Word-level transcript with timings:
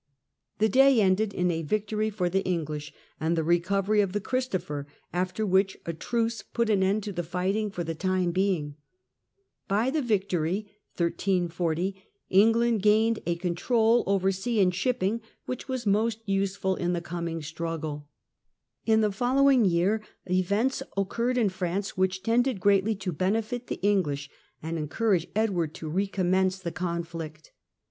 The 0.57 0.67
day 0.67 0.99
ended 0.99 1.31
in 1.31 1.51
a 1.51 1.61
victory 1.61 2.09
for 2.09 2.27
the 2.27 2.43
English 2.43 2.91
and 3.19 3.35
the 3.37 3.43
recovery 3.43 4.01
of 4.01 4.13
the 4.13 4.19
Christopher, 4.19 4.87
after 5.13 5.45
which 5.45 5.77
a 5.85 5.93
truce 5.93 6.41
put 6.41 6.71
an 6.71 6.81
end 6.81 7.03
to 7.03 7.11
the 7.11 7.21
fighting 7.21 7.69
for 7.69 7.83
the 7.83 7.93
time 7.93 8.31
being. 8.31 8.77
By 9.67 9.91
the 9.91 10.01
victory 10.01 10.71
England 12.31 12.81
gained 12.81 13.19
a 13.27 13.35
control 13.35 14.03
over 14.07 14.31
sea 14.31 14.59
and 14.59 14.73
shipping 14.73 15.21
which 15.45 15.67
was 15.67 15.85
most 15.85 16.21
useful 16.27 16.75
in 16.75 16.93
the 16.93 17.01
coming 17.01 17.43
struggle. 17.43 18.09
In 18.87 19.01
the 19.01 19.11
following 19.11 19.65
year, 19.65 20.01
events 20.27 20.81
occurred 20.97 21.37
in 21.37 21.49
France 21.49 21.95
which 21.95 22.23
Disputed 22.23 22.25
tended 22.25 22.59
greatly 22.59 22.95
to 22.95 23.11
benefit 23.11 23.67
the 23.67 23.79
English 23.83 24.31
and 24.63 24.79
encouraged 24.79 25.27
Ed 25.35 25.49
in 25.49 25.49
Brit 25.49 25.51
*'" 25.51 25.53
ward 25.53 25.73
to 25.75 25.87
recommence 25.89 26.57
the 26.57 26.71
conflict. 26.71 27.51